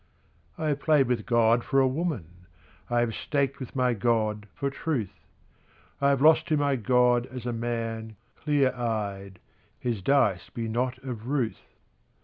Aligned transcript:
I 0.57 0.69
have 0.69 0.79
played 0.79 1.05
with 1.05 1.27
God 1.27 1.63
for 1.63 1.79
a 1.79 1.87
woman, 1.87 2.47
I 2.89 3.01
have 3.01 3.13
staked 3.13 3.59
with 3.59 3.75
my 3.75 3.93
God 3.93 4.47
for 4.55 4.71
truth, 4.71 5.13
I 6.01 6.09
have 6.09 6.23
lost 6.23 6.47
to 6.47 6.57
my 6.57 6.75
God 6.75 7.27
as 7.27 7.45
a 7.45 7.53
man, 7.53 8.15
clear 8.35 8.73
eyed, 8.73 9.37
His 9.79 10.01
dice 10.01 10.49
be 10.49 10.67
not 10.67 10.97
of 11.03 11.27
ruth. 11.27 11.61